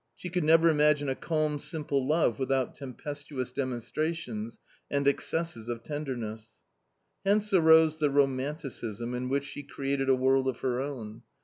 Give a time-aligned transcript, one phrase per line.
[0.01, 4.57] I She could never imagine a calm simple love without tem pestuous demonstrations
[4.89, 6.55] and excesses of tenderness.
[7.23, 11.21] Hence arose the romanticism, in which she created a world of her own.